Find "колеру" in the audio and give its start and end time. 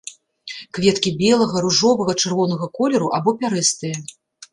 2.79-3.11